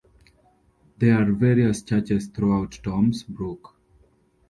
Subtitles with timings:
[0.97, 3.75] There are various churches throughout Toms Brook.